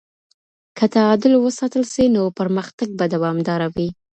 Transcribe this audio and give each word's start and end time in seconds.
که 0.77 0.85
تعادل 0.95 1.33
وساتل 1.39 1.83
سي 1.93 2.05
نو 2.15 2.23
پرمختګ 2.39 2.87
به 2.97 3.05
دوامداره 3.13 3.67
وي. 3.75 3.89